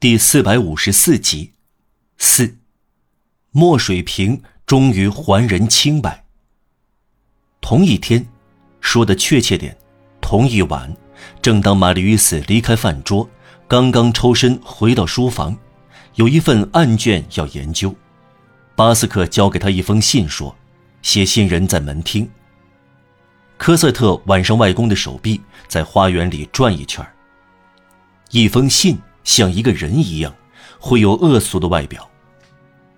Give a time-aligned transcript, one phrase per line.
[0.00, 1.54] 第四百五十四集，
[2.18, 2.56] 四，
[3.50, 6.24] 墨水瓶终于还人清白。
[7.60, 8.24] 同一天，
[8.80, 9.76] 说的确切点，
[10.20, 10.96] 同一晚，
[11.42, 13.28] 正当玛丽与斯离开饭桌，
[13.66, 15.58] 刚刚抽身回到书房，
[16.14, 17.92] 有一份案卷要研究。
[18.76, 20.56] 巴斯克交给他一封信，说
[21.02, 22.30] ：“写信人在门厅。”
[23.58, 27.04] 科赛特挽上外公的手臂，在花园里转一圈。
[28.30, 28.96] 一封信。
[29.28, 30.34] 像一个人一样，
[30.78, 32.10] 会有恶俗的外表，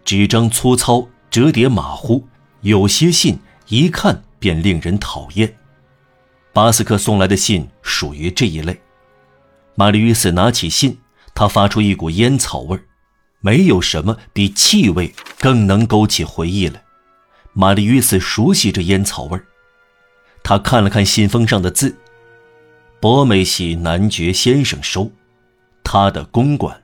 [0.05, 2.25] 纸张粗糙，折叠马虎，
[2.61, 5.57] 有些信一看便令人讨厌。
[6.53, 8.81] 巴斯克送来的信属于这一类。
[9.75, 10.99] 玛丽·与斯拿起信，
[11.35, 12.85] 他发出一股烟草味儿，
[13.41, 16.81] 没有什么比气味更能勾起回忆了。
[17.55, 19.45] 玛丽·与斯熟悉这烟草味儿，
[20.45, 21.97] 他看了看信封上的字
[23.03, 25.11] ：“博美喜男爵先生收。”
[25.83, 26.83] 他的公馆。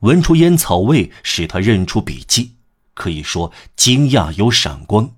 [0.00, 2.52] 闻出烟草味，使他认出笔迹，
[2.94, 5.12] 可以说惊讶有闪光。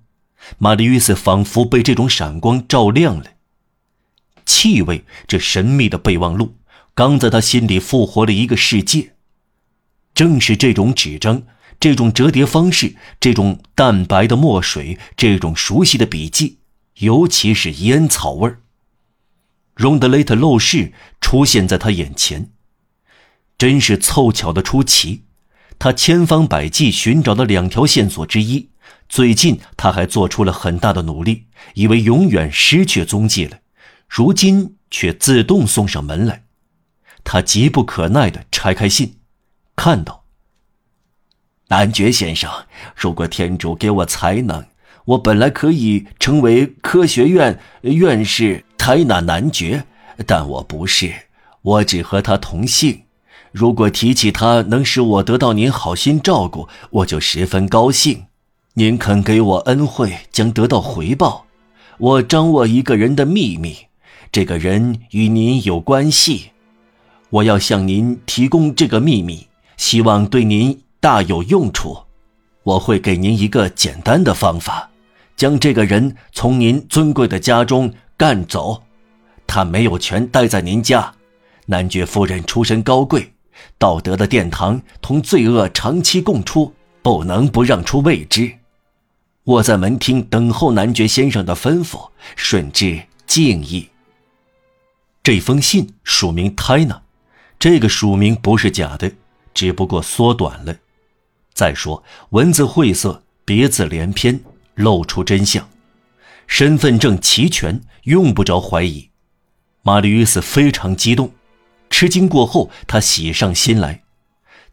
[0.59, 3.25] 玛丽·约斯仿佛被这种闪光照亮了。
[4.45, 6.55] 气味，这神秘的备忘录，
[6.93, 9.13] 刚在他心里复活了一个世界。
[10.13, 11.41] 正是这种纸张，
[11.79, 16.59] 这种折叠方式，这种淡白的墨水，这种熟悉的笔迹，
[16.99, 18.61] 尤其是烟草味儿。
[19.75, 22.49] 荣德雷特陋室出现在他眼前，
[23.57, 25.25] 真是凑巧的出奇。
[25.77, 28.69] 他千方百计寻找的两条线索之一，
[29.09, 33.59] 最近他还做出了很大的努力，以为永远失去踪迹了，
[34.07, 36.45] 如今却自动送上门来。
[37.25, 39.17] 他急不可耐地拆开信，
[39.75, 40.23] 看到
[41.67, 42.49] ：“男爵先生，
[42.95, 44.65] 如果天主给我才能，
[45.03, 49.83] 我本来可以成为科学院院士。”泰纳男爵，
[50.27, 51.11] 但我不是，
[51.63, 53.01] 我只和他同姓。
[53.51, 58.25] 如果提起他能使我得到您好心照顾，我就十分高兴。
[58.75, 61.47] 您肯给我恩惠，将得到回报。
[61.97, 63.75] 我掌握一个人的秘密，
[64.31, 66.51] 这个人与您有关系。
[67.31, 69.47] 我要向您提供这个秘密，
[69.77, 71.97] 希望对您大有用处。
[72.61, 74.91] 我会给您一个简单的方法，
[75.35, 77.91] 将这个人从您尊贵的家中。
[78.17, 78.81] 干走，
[79.45, 81.13] 他没有权待在您家。
[81.65, 83.33] 男爵夫人出身高贵，
[83.77, 88.51] 道德的殿堂同罪恶长期共处，不能不让出位置。
[89.43, 93.89] 我在门厅等候男爵先生的吩咐，顺之敬意。
[95.21, 97.01] 这封信署名泰纳，
[97.59, 99.11] 这个署名不是假的，
[99.53, 100.75] 只不过缩短了。
[101.53, 104.39] 再说文字晦涩，别字连篇，
[104.75, 105.67] 露出真相。
[106.47, 109.09] 身份证齐全，用不着怀疑。
[109.81, 111.33] 玛丽·约斯非常激动，
[111.89, 114.03] 吃惊过后，他喜上心来。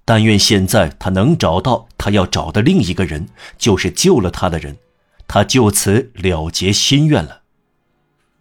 [0.05, 4.79] 但愿现在他能找到他要找的另一个人，就是救了他的人，
[5.29, 7.43] 他就此了结心愿了。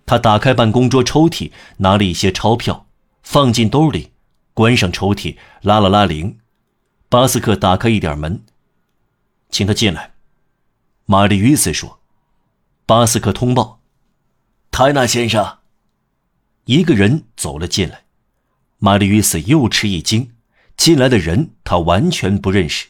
[0.06, 2.88] 他打开办公桌抽屉，拿了一些钞票，
[3.22, 4.12] 放进兜里，
[4.54, 6.40] 关上抽屉，拉了拉铃。
[7.08, 8.44] 巴斯克打开一点门，
[9.50, 10.14] 请他进来。
[11.06, 12.01] 玛丽·约斯说。
[12.92, 13.80] 巴斯克通报
[14.70, 15.60] ：“泰纳先生。”
[16.68, 18.04] 一个人走了进来。
[18.80, 20.34] 玛丽·约斯又吃一惊，
[20.76, 22.88] 进来的人他完全不认识。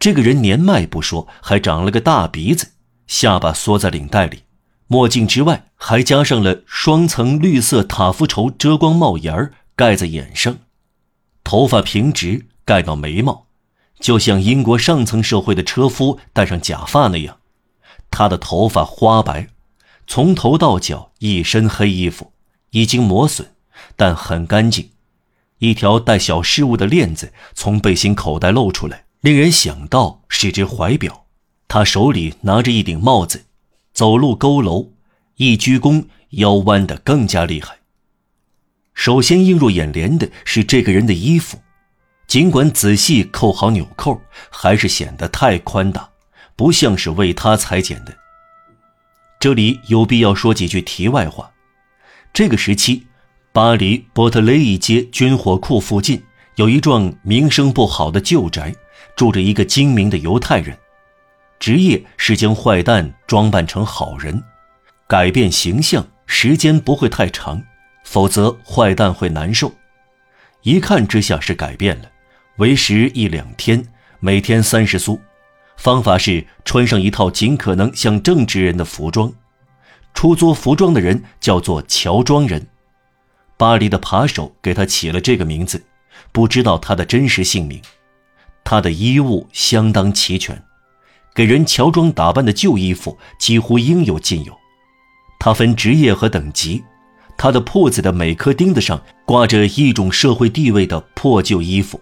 [0.00, 2.72] 这个人年迈不说，还长了个大鼻子，
[3.06, 4.42] 下巴缩在领带里，
[4.88, 10.58] 墨镜之外还加上了双层绿色塔夫绸遮光帽檐儿，盖在眼上，
[11.44, 13.46] 头发平直盖到眉毛，
[14.00, 17.38] 就像英国上层社会的车夫戴上假发那样。
[18.12, 19.48] 他的头发花白，
[20.06, 22.32] 从头到脚一身黑衣服，
[22.70, 23.48] 已经磨损，
[23.96, 24.90] 但很干净。
[25.58, 31.24] 一条带小饰物的链子从背心口袋露出来，令人想到是只怀表。
[31.66, 33.46] 他手里拿着一顶帽子，
[33.94, 34.88] 走路佝偻，
[35.36, 37.76] 一鞠躬腰弯得更加厉害。
[38.92, 41.58] 首先映入眼帘的是这个人的衣服，
[42.26, 44.20] 尽管仔细扣好纽扣，
[44.50, 46.11] 还是显得太宽大。
[46.62, 48.16] 不像是为他裁剪的。
[49.40, 51.50] 这里有必要说几句题外话。
[52.32, 53.04] 这个时期，
[53.52, 56.22] 巴黎波特雷伊街军火库附近
[56.54, 58.72] 有一幢名声不好的旧宅，
[59.16, 60.78] 住着一个精明的犹太人，
[61.58, 64.40] 职业是将坏蛋装扮成好人，
[65.08, 67.60] 改变形象时间不会太长，
[68.04, 69.74] 否则坏蛋会难受。
[70.62, 72.04] 一看之下是改变了，
[72.58, 73.84] 为时一两天，
[74.20, 75.20] 每天三十苏。
[75.76, 79.32] 方法是穿上一套尽可能像正直人的服装，
[80.14, 82.66] 出租服装的人叫做乔装人。
[83.56, 85.84] 巴黎的扒手给他起了这个名字，
[86.32, 87.80] 不知道他的真实姓名。
[88.64, 90.62] 他的衣物相当齐全，
[91.34, 94.56] 给人乔装打扮的旧衣服几乎应有尽有。
[95.40, 96.82] 他分职业和等级，
[97.36, 102.00] 他的铺子的每颗钉子上挂着一种社会地位的破旧衣服。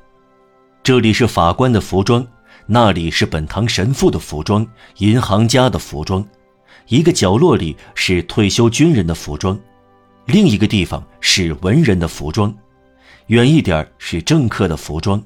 [0.83, 2.27] 这里是法官的服装，
[2.67, 4.67] 那里是本堂神父的服装，
[4.99, 6.27] 银行家的服装。
[6.87, 9.59] 一个角落里是退休军人的服装，
[10.27, 12.55] 另一个地方是文人的服装，
[13.27, 15.23] 远一点是政客的服装。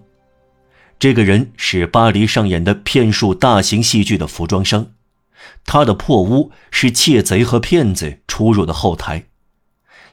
[0.99, 4.87] 这个人是巴黎上演的骗术大型戏剧的服装商，
[5.67, 9.25] 他的破屋是窃贼和骗子出入的后台。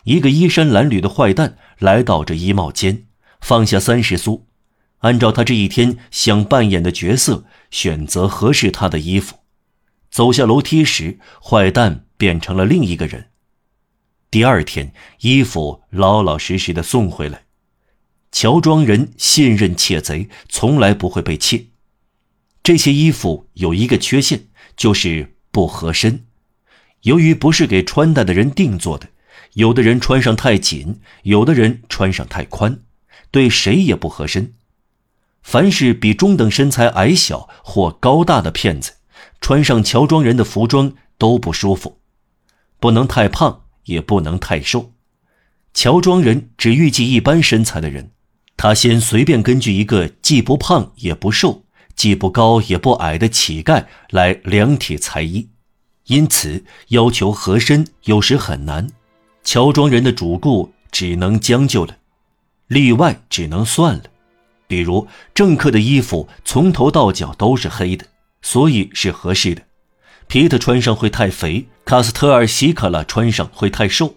[0.04, 3.06] 一个衣衫褴褛的坏蛋来到这衣帽间，
[3.40, 4.48] 放下三十苏，
[5.02, 9.38] 按照他这一天想扮演的角色选择合适他的衣服。
[10.10, 13.30] 走下楼梯时，坏蛋变成了另一个人。
[14.30, 17.44] 第二天，衣服老老实实的送回来。
[18.32, 21.66] 乔装人信任窃贼，从来不会被窃。
[22.64, 26.26] 这些衣服有一个缺陷，就是不合身。
[27.02, 29.10] 由于不是给穿戴的人定做的，
[29.54, 32.84] 有的人穿上太紧，有的人穿上太宽，
[33.32, 34.54] 对谁也不合身。
[35.42, 38.94] 凡是比中等身材矮小或高大的骗子。
[39.40, 41.98] 穿上乔装人的服装都不舒服，
[42.80, 44.92] 不能太胖，也不能太瘦。
[45.74, 48.12] 乔装人只预计一般身材的人，
[48.56, 51.64] 他先随便根据一个既不胖也不瘦、
[51.96, 55.50] 既不高也不矮的乞丐来量体裁衣，
[56.06, 58.88] 因此要求合身有时很难。
[59.44, 61.98] 乔装人的主顾只能将就了，
[62.68, 64.04] 例外只能算了。
[64.72, 68.06] 比如政客的衣服从头到脚都是黑的。
[68.42, 69.62] 所以是合适的，
[70.28, 74.16] 皮特穿上会太肥，卡斯特尔西卡拉穿上会太瘦。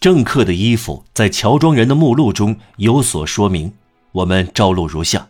[0.00, 3.74] 政客的衣服在乔装人的目录中有所说明，
[4.12, 5.28] 我们照录如下：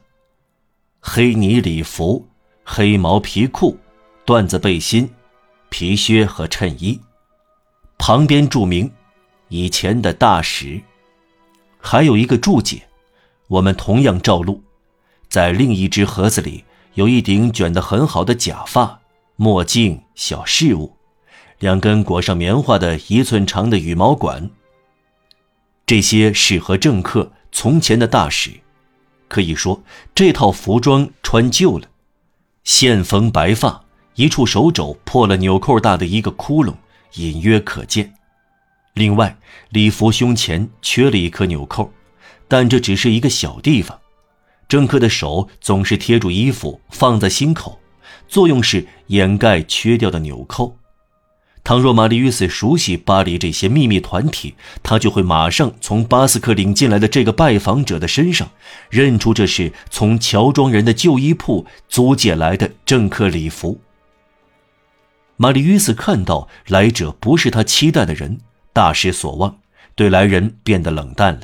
[1.00, 2.28] 黑呢礼服、
[2.62, 3.76] 黑毛皮裤、
[4.25, 5.11] 缎子背心、
[5.69, 7.00] 皮靴和衬衣。
[7.99, 8.88] 旁边注明
[9.49, 10.81] 以前的大使，
[11.81, 12.87] 还有一个注解，
[13.50, 14.62] 我们同样照录，
[15.29, 16.64] 在另一只盒子里。
[16.94, 19.00] 有一顶卷得很好的假发、
[19.37, 20.97] 墨镜、小饰物，
[21.61, 24.50] 两根裹上棉花的一寸长的羽毛管。
[25.87, 28.50] 这些适合政客、从前的大使。
[29.29, 29.82] 可以说，
[30.14, 31.87] 这套服装穿旧了。
[32.64, 33.85] 现缝白发，
[34.17, 36.75] 一处手肘破了纽扣大的一个窟窿，
[37.14, 38.12] 隐约可见。
[38.94, 39.37] 另外，
[39.70, 41.93] 礼服胸前缺了一颗纽扣，
[42.50, 43.99] 但这只是一个小地方。
[44.69, 47.79] 政客的手总是贴住衣服，放在心口，
[48.29, 50.76] 作用是掩盖缺掉的纽扣。
[51.62, 58.50] 倘若玛丽·约斯熟悉巴黎这些秘密团体，他就会马上从巴斯克领进来的这个拜访者的身上，
[58.88, 63.81] 认出这是从乔装人的旧衣铺租借来的政客礼服。
[65.37, 68.38] 玛丽·约斯看到来者不是他期待的人，
[68.73, 69.58] 大失所望，
[69.94, 71.43] 对来人变得冷淡了。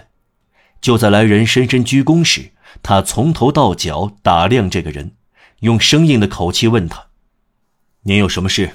[0.87, 5.17] 就在来人深深鞠躬时，他从头到脚打量这个人，
[5.59, 7.07] 用生硬的口气问他
[8.07, 8.71] ：“您有什么事？”